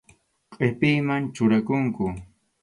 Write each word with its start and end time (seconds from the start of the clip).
Qʼipiyman 0.53 1.23
churakunku. 1.35 2.05